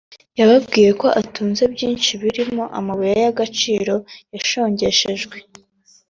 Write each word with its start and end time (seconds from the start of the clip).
yababwiye 0.39 0.91
ko 1.01 1.07
atunze 1.21 1.63
byinshi 1.73 2.11
birimo 2.21 2.63
amabuye 2.79 3.15
y’agaciro 3.23 3.93
yashongeshejwe 4.33 5.37